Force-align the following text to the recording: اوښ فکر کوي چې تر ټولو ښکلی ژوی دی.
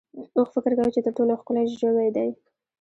اوښ 0.37 0.47
فکر 0.55 0.71
کوي 0.77 0.91
چې 0.95 1.01
تر 1.05 1.11
ټولو 1.17 1.33
ښکلی 1.41 1.65
ژوی 1.79 2.09
دی. 2.15 2.29